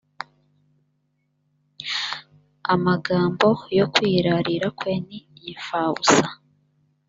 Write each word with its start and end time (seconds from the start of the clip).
amagambo 2.73 3.47
yo 3.77 3.85
kwirarira 3.93 4.67
kwe 4.77 4.93
ni 5.07 5.19
imfabusa 5.51 6.25